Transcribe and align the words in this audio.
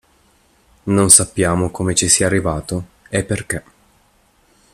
Non 0.85 1.11
sappiamo 1.11 1.69
come 1.69 1.93
ci 1.93 2.07
sia 2.09 2.25
arrivato 2.25 2.85
e 3.09 3.23
perché. 3.23 3.63